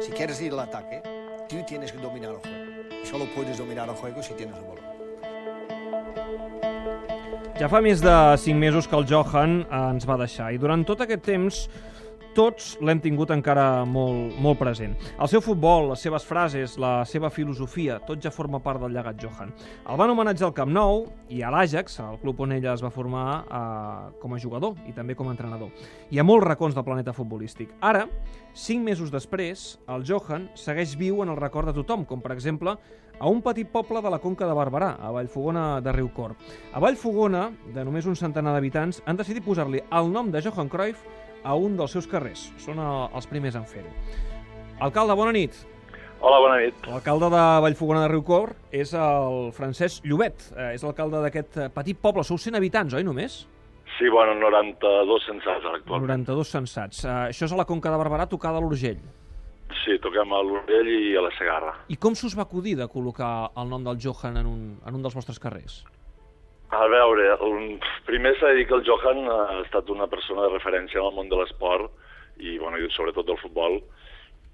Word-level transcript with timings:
Si 0.00 0.12
quieres 0.12 0.40
ir 0.40 0.52
al 0.52 0.60
ataque, 0.60 1.02
tú 1.48 1.62
tienes 1.66 1.92
que 1.92 1.98
dominar 1.98 2.32
el 2.32 2.36
juego. 2.38 2.56
Y 3.02 3.06
solo 3.06 3.24
puedes 3.34 3.58
dominar 3.58 3.88
el 3.88 3.94
juego 3.96 4.22
si 4.22 4.34
tienes 4.34 4.56
el 4.56 4.62
balón. 4.62 4.86
Ja 7.56 7.70
fa 7.72 7.80
més 7.80 8.02
de 8.04 8.12
5 8.36 8.58
mesos 8.60 8.84
que 8.84 8.98
el 8.98 9.06
Johan 9.08 9.62
ens 9.72 10.04
va 10.04 10.18
deixar 10.20 10.50
i 10.52 10.58
durant 10.60 10.82
tot 10.84 11.00
aquest 11.00 11.22
temps 11.24 11.60
tots 12.36 12.74
l'hem 12.84 13.00
tingut 13.00 13.30
encara 13.32 13.86
molt, 13.88 14.36
molt 14.44 14.58
present. 14.60 14.92
El 15.16 15.30
seu 15.32 15.40
futbol, 15.40 15.88
les 15.90 16.02
seves 16.04 16.26
frases, 16.28 16.74
la 16.80 17.00
seva 17.08 17.30
filosofia, 17.32 17.96
tot 18.04 18.20
ja 18.20 18.32
forma 18.34 18.60
part 18.60 18.82
del 18.82 18.92
llegat 18.92 19.16
Johan. 19.22 19.54
El 19.88 19.96
van 19.96 20.12
homenatjar 20.12 20.50
al 20.50 20.54
Camp 20.56 20.72
Nou 20.72 21.06
i 21.32 21.40
a 21.40 21.52
l'Àjax, 21.54 21.96
el 22.04 22.20
club 22.20 22.42
on 22.44 22.52
ella 22.58 22.74
es 22.74 22.84
va 22.84 22.92
formar 22.92 23.24
eh, 23.40 24.12
com 24.20 24.36
a 24.36 24.42
jugador 24.42 24.76
i 24.86 24.92
també 24.92 25.16
com 25.16 25.30
a 25.30 25.32
entrenador. 25.32 25.72
Hi 26.12 26.20
ha 26.20 26.28
molts 26.28 26.44
racons 26.44 26.76
del 26.76 26.84
planeta 26.84 27.16
futbolístic. 27.16 27.72
Ara, 27.80 28.04
cinc 28.52 28.84
mesos 28.84 29.10
després, 29.14 29.66
el 29.88 30.04
Johan 30.04 30.50
segueix 30.54 30.92
viu 31.00 31.24
en 31.24 31.32
el 31.32 31.40
record 31.40 31.72
de 31.72 31.76
tothom, 31.80 32.04
com 32.04 32.20
per 32.20 32.36
exemple 32.36 32.76
a 33.16 33.28
un 33.32 33.40
petit 33.40 33.68
poble 33.72 34.02
de 34.04 34.10
la 34.12 34.20
Conca 34.20 34.44
de 34.44 34.52
Barberà, 34.52 34.98
a 35.00 35.10
Vallfogona 35.10 35.80
de 35.80 35.92
Riucorp. 35.96 36.36
A 36.76 36.82
Vallfogona, 36.84 37.48
de 37.72 37.84
només 37.84 38.04
un 38.04 38.16
centenar 38.16 38.52
d'habitants, 38.52 39.00
han 39.06 39.16
decidit 39.16 39.44
posar-li 39.44 39.80
el 39.88 40.12
nom 40.12 40.28
de 40.30 40.44
Johan 40.44 40.68
Cruyff 40.68 41.24
a 41.46 41.54
un 41.54 41.78
dels 41.78 41.94
seus 41.94 42.10
carrers. 42.10 42.48
Són 42.62 42.82
els 42.82 43.30
primers 43.30 43.56
en 43.58 43.64
fer-ho. 43.70 43.92
Alcalde, 44.82 45.14
bona 45.16 45.32
nit. 45.32 45.56
Hola, 46.20 46.38
bona 46.40 46.56
nit. 46.60 46.86
L'alcalde 46.88 47.28
de 47.32 47.42
Vallfogona 47.62 48.02
de 48.02 48.08
Riucorp 48.10 48.74
és 48.74 48.92
el 48.96 49.50
Francesc 49.56 50.06
Llobet. 50.08 50.48
Eh, 50.56 50.72
és 50.74 50.84
l'alcalde 50.84 51.20
d'aquest 51.22 51.58
eh, 51.60 51.68
petit 51.72 52.00
poble. 52.00 52.24
Sou 52.24 52.40
100 52.40 52.56
habitants, 52.58 52.96
oi, 52.96 53.04
només? 53.06 53.44
Sí, 53.96 54.08
bueno, 54.12 54.34
92 54.40 55.28
censats 55.28 55.68
actualment. 55.70 56.24
92 56.26 56.50
censats. 56.52 57.04
Uh, 57.04 57.28
això 57.30 57.46
és 57.46 57.54
a 57.54 57.60
la 57.60 57.64
Conca 57.68 57.92
de 57.92 58.00
Barberà, 58.00 58.26
tocada 58.28 58.60
a 58.60 58.64
l'Urgell. 58.64 58.98
Sí, 59.84 59.96
toquem 60.02 60.32
a 60.34 60.40
l'Urgell 60.44 60.90
i 60.92 61.14
a 61.16 61.22
la 61.24 61.30
Segarra. 61.38 61.76
I 61.92 61.96
com 62.00 62.16
s'us 62.18 62.36
va 62.36 62.44
acudir 62.44 62.74
de 62.80 62.88
col·locar 62.92 63.52
el 63.56 63.70
nom 63.72 63.86
del 63.86 64.00
Johan 64.02 64.36
en 64.42 64.50
un, 64.50 64.64
en 64.84 64.98
un 64.98 65.06
dels 65.06 65.16
vostres 65.16 65.40
carrers? 65.40 65.80
A 66.74 66.86
veure, 66.90 67.28
un, 67.46 67.76
primer 68.08 68.32
s'ha 68.36 68.50
de 68.50 68.58
dir 68.58 68.66
que 68.66 68.74
el 68.74 68.82
Johan 68.86 69.28
ha 69.30 69.60
estat 69.60 69.90
una 69.92 70.08
persona 70.10 70.42
de 70.46 70.56
referència 70.56 70.98
en 70.98 71.06
el 71.06 71.14
món 71.14 71.28
de 71.30 71.38
l'esport 71.38 71.92
i, 72.42 72.58
bueno, 72.58 72.80
i 72.80 72.90
sobretot 72.90 73.28
del 73.28 73.38
futbol 73.38 73.78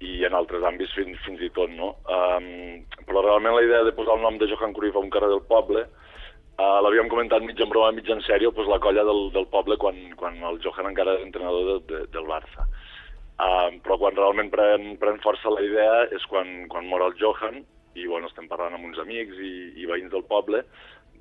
i 0.03 0.21
en 0.27 0.35
altres 0.37 0.61
àmbits 0.67 0.93
fins, 0.93 1.17
fins 1.25 1.41
i 1.41 1.49
tot, 1.55 1.73
no? 1.73 1.95
Um, 2.05 2.85
però 3.07 3.23
realment 3.25 3.57
la 3.57 3.65
idea 3.65 3.81
de 3.87 3.95
posar 3.97 4.19
el 4.19 4.25
nom 4.25 4.37
de 4.37 4.49
Johan 4.51 4.75
Cruyff 4.77 4.99
a 4.99 5.01
un 5.01 5.09
carrer 5.09 5.31
del 5.31 5.41
poble 5.49 5.87
uh, 5.87 6.79
l'havíem 6.85 7.09
comentat 7.09 7.41
mig 7.47 7.57
en 7.57 7.73
broma, 7.73 7.91
mig 7.97 8.09
en 8.13 8.21
sèrio, 8.27 8.53
doncs 8.53 8.69
la 8.69 8.81
colla 8.83 9.05
del, 9.09 9.25
del 9.33 9.49
poble 9.49 9.79
quan, 9.81 9.97
quan 10.19 10.37
el 10.37 10.61
Johan 10.61 10.91
encara 10.91 11.17
era 11.17 11.25
entrenador 11.25 11.65
de, 11.71 11.77
de, 11.89 12.05
del 12.13 12.29
Barça. 12.29 12.67
Uh, 13.41 13.79
però 13.81 13.97
quan 13.97 14.19
realment 14.19 14.53
pren, 14.53 14.91
pren 15.01 15.21
força 15.25 15.49
la 15.49 15.65
idea 15.65 16.03
és 16.13 16.29
quan, 16.29 16.67
quan 16.69 16.85
mor 16.85 17.09
el 17.09 17.17
Johan 17.17 17.63
i 17.97 18.05
bueno, 18.09 18.29
estem 18.29 18.45
parlant 18.49 18.77
amb 18.77 18.85
uns 18.85 19.01
amics 19.01 19.37
i, 19.41 19.55
i 19.81 19.89
veïns 19.89 20.13
del 20.13 20.25
poble 20.29 20.61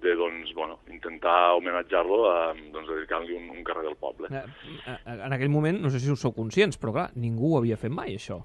de 0.02 0.14
doncs, 0.18 0.54
bueno, 0.54 0.80
intentar 0.92 1.54
homenatjar-lo 1.58 2.22
eh, 2.30 2.70
doncs, 2.74 2.88
dedicant-li 2.90 3.36
un, 3.38 3.50
un 3.56 3.62
carrer 3.66 3.86
del 3.88 3.98
poble. 4.00 4.30
Eh, 4.32 4.42
eh, 4.86 4.98
En 5.22 5.32
aquell 5.32 5.52
moment, 5.52 5.78
no 5.82 5.90
sé 5.90 6.02
si 6.02 6.10
us 6.10 6.20
sou 6.20 6.34
conscients, 6.36 6.80
però 6.80 6.96
clar, 6.96 7.10
ningú 7.14 7.54
ho 7.54 7.62
havia 7.62 7.78
fet 7.80 7.94
mai, 7.94 8.16
això. 8.18 8.42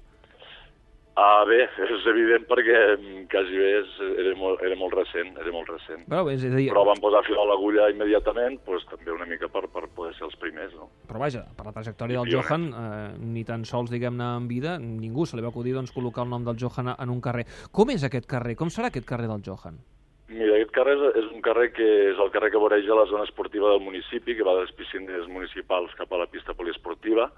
Ah, 1.18 1.42
bé, 1.48 1.64
és 1.82 2.04
evident 2.06 2.44
perquè 2.46 2.76
mm, 2.94 3.22
quasi 3.32 3.58
bé 3.58 3.70
és, 3.80 3.94
era, 4.22 4.34
molt, 4.38 4.60
era 4.62 4.76
molt 4.78 4.94
recent, 4.94 5.32
era 5.42 5.50
molt 5.50 5.72
recent. 5.72 6.04
Però, 6.06 6.22
és 6.30 6.44
a 6.46 6.52
dir, 6.54 6.68
Però 6.70 6.84
van 6.86 7.00
posar 7.02 7.24
fil 7.26 7.40
a 7.42 7.46
l'agulla 7.48 7.88
immediatament, 7.90 8.60
doncs, 8.68 8.86
també 8.92 9.10
una 9.16 9.26
mica 9.26 9.50
per, 9.50 9.64
per 9.72 9.88
poder 9.96 10.12
ser 10.14 10.28
els 10.28 10.38
primers, 10.38 10.76
no? 10.78 10.86
però 11.10 11.24
vaja, 11.24 11.42
per 11.58 11.66
la 11.66 11.74
trajectòria 11.74 12.20
del 12.20 12.30
Pioners. 12.30 12.46
Johan, 12.46 12.68
eh, 12.70 13.28
ni 13.34 13.42
tan 13.48 13.66
sols, 13.66 13.90
diguem-ne, 13.90 14.30
en 14.38 14.46
vida, 14.46 14.76
ningú 14.78 15.26
se 15.26 15.34
li 15.34 15.42
va 15.42 15.50
acudir 15.50 15.74
doncs, 15.74 15.90
col·locar 15.96 16.22
el 16.22 16.30
nom 16.36 16.46
del 16.46 16.60
Johan 16.60 16.94
en 16.94 17.10
un 17.10 17.22
carrer. 17.24 17.48
Com 17.74 17.90
és 17.96 18.06
aquest 18.06 18.28
carrer? 18.30 18.54
Com 18.60 18.70
serà 18.70 18.92
aquest 18.92 19.08
carrer 19.08 19.26
del 19.32 19.42
Johan? 19.42 19.80
Mira, 20.28 20.57
carrer 20.78 20.96
és, 20.96 21.04
és 21.24 21.30
un 21.34 21.44
carrer 21.44 21.68
que 21.74 21.88
és 22.14 22.22
el 22.22 22.32
carrer 22.34 22.52
que 22.54 22.62
voreja 22.62 22.96
la 22.96 23.08
zona 23.10 23.26
esportiva 23.26 23.74
del 23.74 23.84
municipi, 23.84 24.38
que 24.38 24.46
va 24.46 24.56
de 24.56 24.66
les 24.66 24.74
piscines 24.78 25.26
municipals 25.28 25.94
cap 25.98 26.12
a 26.14 26.22
la 26.22 26.30
pista 26.30 26.54
poliesportiva, 26.54 27.28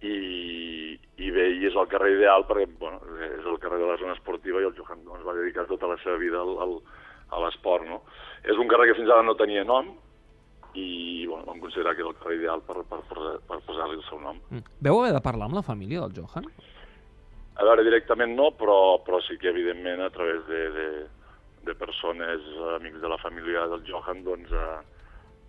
i, 0.00 0.96
i 1.20 1.30
bé, 1.34 1.46
i 1.60 1.66
és 1.68 1.76
el 1.76 1.88
carrer 1.92 2.14
ideal 2.14 2.46
perquè 2.48 2.66
bueno, 2.80 3.00
és 3.20 3.44
el 3.44 3.58
carrer 3.60 3.80
de 3.82 3.88
la 3.90 3.98
zona 4.00 4.14
esportiva 4.16 4.62
i 4.62 4.68
el 4.68 4.76
Johan 4.76 5.02
doncs, 5.04 5.26
va 5.26 5.36
dedicar 5.36 5.66
tota 5.68 5.90
la 5.90 5.98
seva 6.00 6.16
vida 6.20 6.40
al, 6.40 6.54
al, 6.64 6.78
a 7.36 7.42
l'esport. 7.44 7.84
No? 7.88 8.00
És 8.44 8.56
un 8.56 8.70
carrer 8.70 8.90
que 8.90 8.96
fins 9.00 9.12
ara 9.12 9.26
no 9.26 9.36
tenia 9.38 9.66
nom 9.68 9.92
i 10.78 11.26
bueno, 11.26 11.44
vam 11.48 11.60
considerar 11.60 11.96
que 11.96 12.04
era 12.04 12.12
el 12.12 12.18
carrer 12.20 12.38
ideal 12.38 12.64
per, 12.64 12.80
per, 12.88 13.02
per, 13.10 13.36
per 13.46 13.60
posar-li 13.66 13.98
el 13.98 14.04
seu 14.08 14.20
nom. 14.22 14.40
Mm. 14.48 14.76
Veu 14.86 15.00
haver 15.00 15.14
de 15.16 15.24
parlar 15.24 15.50
amb 15.50 15.58
la 15.58 15.66
família 15.66 16.04
del 16.06 16.16
Johan? 16.16 16.46
A 17.60 17.66
veure, 17.66 17.84
directament 17.84 18.32
no, 18.38 18.52
però, 18.56 19.00
però 19.04 19.18
sí 19.26 19.36
que 19.36 19.50
evidentment 19.50 20.00
a 20.00 20.12
través 20.14 20.46
de, 20.48 20.60
de, 20.76 20.86
de 21.62 21.74
persones, 21.74 22.40
eh, 22.40 22.74
amics 22.76 23.00
de 23.00 23.08
la 23.08 23.18
família 23.18 23.66
del 23.72 23.84
Johan, 23.88 24.24
doncs 24.24 24.52
eh, 24.52 24.80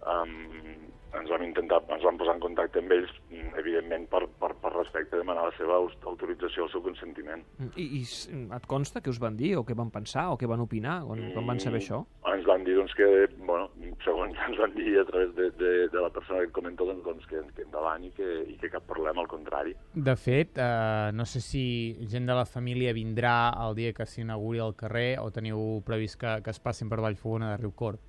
um, 0.08 0.90
ens 1.12 1.28
vam 1.28 1.42
intentar, 1.44 1.82
ens 1.92 2.04
vam 2.08 2.16
posar 2.18 2.38
en 2.38 2.40
contacte 2.40 2.80
amb 2.80 2.94
ells, 2.96 3.10
mm, 3.30 3.50
evidentment 3.60 4.06
per, 4.08 4.22
per, 4.40 4.54
per 4.62 4.72
respecte, 4.78 5.18
demanar 5.20 5.50
la 5.50 5.56
seva 5.58 5.76
autorització, 6.08 6.64
el 6.66 6.72
seu 6.72 6.82
consentiment. 6.86 7.42
Mm. 7.60 7.72
I, 7.76 7.88
i 8.00 8.02
s- 8.08 8.30
et 8.32 8.68
consta 8.72 9.02
què 9.04 9.12
us 9.12 9.20
van 9.20 9.36
dir, 9.36 9.58
o 9.60 9.66
què 9.68 9.76
van 9.76 9.92
pensar, 9.92 10.30
o 10.32 10.38
què 10.40 10.48
van 10.48 10.64
opinar, 10.64 11.02
quan, 11.04 11.20
quan 11.36 11.50
van 11.52 11.60
saber 11.60 11.82
això? 11.82 12.00
Ens 12.32 12.46
van 12.48 12.64
dir 12.64 12.78
doncs, 12.80 12.94
que, 12.96 13.10
bueno, 13.44 13.68
segons 14.06 14.40
ens 14.48 14.58
van 14.58 14.72
dir 14.78 14.94
a 15.02 15.06
través 15.10 15.36
de, 15.36 15.50
de, 15.60 15.72
de 15.92 16.02
la 16.06 16.10
persona 16.16 16.40
que 16.40 16.48
et 16.48 16.54
comento, 16.56 16.88
doncs, 16.88 17.04
doncs 17.04 17.28
que, 17.28 17.44
que 17.58 17.66
endavant 17.68 18.08
i 18.08 18.14
que, 18.16 18.30
i 18.48 18.56
que 18.62 18.72
cap 18.72 18.88
problema, 18.88 19.20
al 19.26 19.28
contrari. 19.28 19.76
De 19.94 20.16
fet, 20.16 20.56
eh, 20.64 21.12
no 21.14 21.26
sé 21.28 21.42
si 21.44 21.66
gent 22.08 22.26
de 22.32 22.40
la 22.40 22.46
família 22.48 22.96
vindrà 22.96 23.52
el 23.68 23.76
dia 23.76 23.92
que 23.94 24.08
s'inauguri 24.08 24.64
el 24.64 24.78
carrer 24.80 25.18
o 25.20 25.28
teniu 25.36 25.82
previst 25.86 26.18
que, 26.24 26.38
que 26.42 26.56
es 26.56 26.60
passin 26.64 26.88
per 26.90 27.02
Vallfogona 27.04 27.52
de 27.52 27.62
Riucorp. 27.66 28.00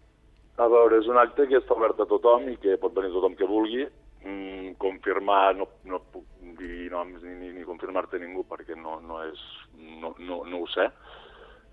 A 0.62 0.68
veure, 0.70 1.00
és 1.02 1.08
un 1.10 1.18
acte 1.18 1.48
que 1.50 1.58
està 1.58 1.74
obert 1.74 1.98
a 2.02 2.06
tothom 2.06 2.46
i 2.52 2.58
que 2.62 2.78
pot 2.80 2.94
venir 2.94 3.10
tothom 3.14 3.34
que 3.38 3.48
vulgui. 3.48 3.86
Mm, 4.22 4.76
confirmar, 4.82 5.56
no, 5.58 5.66
no 5.90 5.98
puc 6.12 6.26
dir 6.60 6.86
noms 6.92 7.24
ni, 7.24 7.32
ni, 7.40 7.50
ni 7.56 7.66
confirmar-te 7.66 8.20
ningú 8.22 8.44
perquè 8.46 8.76
no, 8.78 9.00
no, 9.02 9.18
és, 9.26 9.40
no, 9.98 10.12
no, 10.22 10.42
no 10.46 10.60
ho 10.62 10.68
sé. 10.70 10.86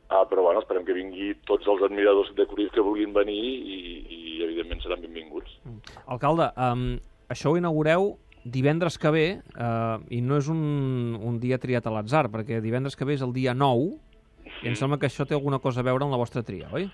Ah, 0.09 0.23
però 0.25 0.41
bueno, 0.47 0.63
esperem 0.63 0.87
que 0.87 0.95
vingui 0.97 1.35
tots 1.45 1.67
els 1.69 1.83
admiradors 1.85 2.31
de 2.37 2.47
Cruyff 2.49 2.73
que 2.73 2.81
vulguin 2.85 3.13
venir 3.13 3.37
i, 3.37 3.77
i 4.09 4.21
evidentment 4.47 4.81
seran 4.81 5.03
benvinguts. 5.05 5.59
Alcalde, 6.09 6.49
um, 6.57 6.95
això 7.29 7.53
ho 7.53 7.59
inaugureu 7.59 8.15
divendres 8.49 8.97
que 8.97 9.11
ve, 9.13 9.27
uh, 9.53 9.99
i 10.09 10.23
no 10.25 10.39
és 10.39 10.49
un, 10.49 10.63
un 11.21 11.37
dia 11.43 11.59
triat 11.61 11.85
a 11.85 11.93
l'atzar, 11.93 12.25
perquè 12.33 12.57
divendres 12.63 12.97
que 12.97 13.05
ve 13.05 13.19
és 13.19 13.25
el 13.25 13.35
dia 13.35 13.53
9, 13.53 13.91
i 14.63 14.71
em 14.71 14.75
sembla 14.79 14.97
que 14.97 15.05
això 15.11 15.27
té 15.29 15.37
alguna 15.37 15.59
cosa 15.61 15.83
a 15.83 15.85
veure 15.85 16.07
amb 16.07 16.15
la 16.15 16.21
vostra 16.21 16.41
tria, 16.47 16.71
oi? 16.73 16.87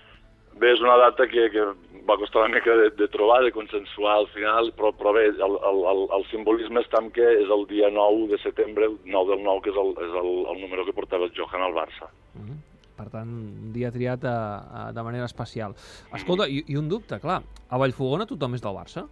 Bé, 0.56 0.72
és 0.72 0.80
una 0.80 0.96
data 0.96 1.26
que, 1.28 1.48
que 1.52 1.64
va 2.08 2.16
costar 2.20 2.44
una 2.44 2.54
mica 2.54 2.74
de, 2.78 2.88
de 2.96 3.08
trobar, 3.12 3.42
de 3.44 3.52
consensuar 3.52 4.14
al 4.20 4.28
final, 4.32 4.70
però, 4.78 4.92
però 4.96 5.12
bé, 5.16 5.26
el, 5.34 5.58
el, 5.70 5.82
el, 5.92 6.04
el 6.16 6.24
simbolisme 6.30 6.80
està 6.84 7.02
en 7.02 7.10
que 7.12 7.26
és 7.42 7.50
el 7.52 7.66
dia 7.68 7.90
9 7.92 8.30
de 8.30 8.38
setembre, 8.44 8.88
el 8.92 8.96
9 9.04 9.34
del 9.34 9.44
9, 9.44 9.64
que 9.66 9.74
és 9.74 9.82
el, 9.82 9.92
és 10.06 10.16
el, 10.22 10.30
el 10.54 10.62
número 10.62 10.86
que 10.86 10.96
portava 10.96 11.28
el 11.28 11.34
Johan 11.36 11.66
al 11.66 11.76
Barça. 11.76 12.08
Mhm. 12.38 12.62
Per 12.96 13.10
tant, 13.12 13.28
un 13.28 13.72
dia 13.74 13.90
triat 13.92 14.22
a, 14.24 14.36
a, 14.64 14.84
de 14.96 15.02
manera 15.04 15.26
especial. 15.28 15.74
Escolta, 16.16 16.46
i, 16.48 16.62
i 16.72 16.78
un 16.80 16.88
dubte, 16.88 17.18
clar, 17.20 17.42
a 17.44 17.80
Vallfogona 17.82 18.24
tothom 18.30 18.56
és 18.56 18.64
del 18.64 18.78
Barça? 18.78 19.04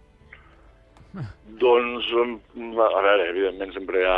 Doncs, 1.61 2.07
a 2.15 3.01
veure, 3.05 3.27
evidentment 3.29 3.71
sempre 3.73 4.01
hi 4.01 4.07
ha 4.09 4.17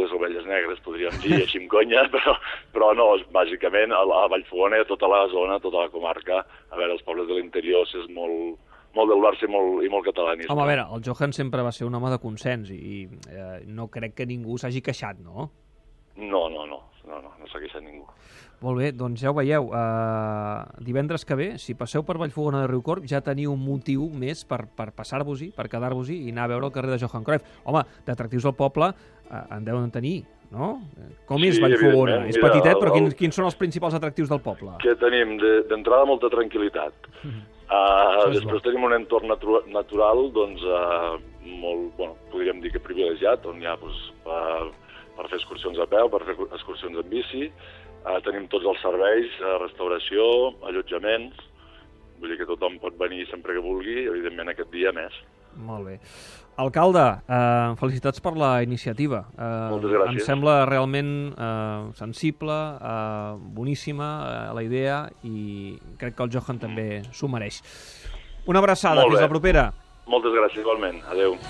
les 0.00 0.12
ovelles 0.16 0.46
negres, 0.48 0.78
podríem 0.84 1.16
dir, 1.20 1.42
així 1.42 1.58
amb 1.60 1.68
conya, 1.72 2.06
però, 2.14 2.36
però 2.72 2.92
no, 2.96 3.08
bàsicament 3.34 3.92
a, 3.92 4.00
la- 4.08 4.22
Vallfogona 4.32 4.78
i 4.80 4.84
a 4.84 4.88
tota 4.88 5.10
la 5.10 5.24
zona, 5.32 5.58
tota 5.60 5.82
la 5.84 5.90
comarca, 5.92 6.40
a 6.70 6.78
veure, 6.78 6.94
els 6.96 7.04
pobles 7.04 7.28
de 7.28 7.36
l'interior 7.36 7.84
és 7.84 8.08
molt, 8.16 8.56
molt 8.96 9.10
del 9.12 9.20
Barça 9.26 9.44
i 9.44 9.52
molt, 9.52 9.82
i 9.84 9.90
molt 9.92 10.06
catalanisme. 10.08 10.52
Home, 10.54 10.64
a 10.64 10.70
veure, 10.72 10.86
el 10.96 11.04
Johan 11.04 11.36
sempre 11.36 11.62
va 11.66 11.72
ser 11.74 11.84
un 11.88 11.94
home 11.98 12.10
de 12.14 12.20
consens 12.22 12.70
i, 12.72 12.78
i 12.80 12.98
eh, 13.34 13.60
no 13.66 13.90
crec 13.92 14.14
que 14.22 14.26
ningú 14.30 14.56
s'hagi 14.56 14.80
queixat, 14.86 15.20
no? 15.20 15.50
No, 16.16 16.46
no, 16.48 16.64
no, 16.70 16.80
no, 17.08 17.20
no, 17.22 17.32
no 17.40 17.46
s'ha 17.50 17.60
queixat 17.62 17.82
ningú. 17.84 18.04
Molt 18.64 18.78
bé, 18.80 18.92
doncs 18.96 19.20
ja 19.20 19.30
ho 19.30 19.34
veieu. 19.36 19.66
Uh, 19.68 20.64
divendres 20.84 21.24
que 21.28 21.34
ve, 21.36 21.48
si 21.60 21.74
passeu 21.76 22.02
per 22.06 22.16
Vallfogona 22.20 22.62
de 22.62 22.68
Riucorp, 22.70 23.04
ja 23.10 23.20
teniu 23.20 23.52
un 23.52 23.60
motiu 23.60 24.06
més 24.14 24.44
per, 24.48 24.62
per 24.76 24.90
passar-vos-hi, 24.96 25.50
per 25.56 25.66
quedar-vos-hi 25.68 26.20
i 26.28 26.30
anar 26.32 26.46
a 26.46 26.52
veure 26.54 26.70
el 26.70 26.72
carrer 26.72 26.94
de 26.94 27.00
Johan 27.02 27.24
Cruyff. 27.26 27.44
Home, 27.64 27.82
d'atractius 28.06 28.46
del 28.48 28.54
poble 28.56 28.88
uh, 28.94 29.42
en 29.56 29.64
deuen 29.66 29.90
tenir, 29.92 30.22
no? 30.54 30.78
Com 31.28 31.42
és 31.44 31.56
Sí, 31.58 31.62
Vallfogona? 31.64 32.20
evidentment. 32.22 32.30
És 32.30 32.38
Mira, 32.38 32.48
petitet, 32.48 32.80
però 32.80 32.94
quins, 32.94 33.14
quins 33.18 33.36
són 33.36 33.50
els 33.50 33.58
principals 33.60 33.94
atractius 33.98 34.30
del 34.32 34.40
poble? 34.40 34.78
que 34.80 34.94
tenim 35.02 35.36
de- 35.42 35.64
d'entrada 35.68 36.06
molta 36.08 36.30
tranquil·litat. 36.32 37.10
Uh, 37.64 38.30
és 38.30 38.38
després 38.38 38.62
tenim 38.62 38.84
un 38.86 38.92
entorn 38.92 39.26
natu 39.28 39.58
natural, 39.72 40.26
doncs, 40.36 40.62
uh, 40.62 41.16
molt, 41.58 41.90
bueno, 41.98 42.14
podríem 42.30 42.60
dir 42.62 42.70
que 42.74 42.80
privilegiat, 42.80 43.44
on 43.50 43.60
hi 43.60 43.66
ha 43.66 43.76
doncs, 43.80 44.02
uh, 44.28 44.68
per 45.16 45.28
fer 45.30 45.40
excursions 45.40 45.80
a 45.82 45.88
peu, 45.90 46.10
per 46.12 46.22
fer 46.28 46.36
excursions 46.50 47.00
en 47.00 47.10
bici, 47.10 47.48
uh, 48.04 48.18
tenim 48.26 48.48
tots 48.52 48.66
els 48.70 48.80
serveis, 48.84 49.34
uh, 49.42 49.56
restauració, 49.62 50.24
allotjaments, 50.70 51.36
vull 52.20 52.32
dir 52.32 52.40
que 52.40 52.48
tothom 52.48 52.78
pot 52.82 52.96
venir 53.00 53.26
sempre 53.30 53.56
que 53.56 53.64
vulgui, 53.64 54.04
evidentment 54.08 54.52
aquest 54.52 54.72
dia 54.72 54.92
més. 54.96 55.16
Molt 55.60 55.86
bé. 55.86 55.98
Alcalde, 56.56 57.02
eh, 57.26 57.74
felicitats 57.80 58.20
per 58.22 58.36
la 58.38 58.62
iniciativa. 58.62 59.24
Eh, 59.34 59.70
Moltes 59.70 59.90
gràcies. 59.90 60.20
Em 60.20 60.26
sembla 60.26 60.54
realment 60.70 61.34
eh, 61.34 61.92
sensible, 61.98 62.54
eh, 62.78 63.34
boníssima 63.56 64.10
eh, 64.28 64.54
la 64.54 64.62
idea 64.62 65.00
i 65.26 65.74
crec 65.98 66.14
que 66.14 66.22
el 66.22 66.30
Johan 66.30 66.60
també 66.62 67.02
s'ho 67.10 67.28
mereix. 67.28 67.60
Una 68.46 68.62
abraçada, 68.62 69.02
fins 69.08 69.20
la 69.20 69.28
propera. 69.28 69.72
Moltes 70.06 70.34
gràcies, 70.36 70.60
igualment. 70.62 71.02
Adeu. 71.10 71.34